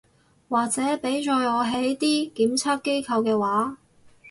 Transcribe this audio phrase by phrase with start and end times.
[0.49, 3.77] 或者畀在我係啲檢測機構嘅話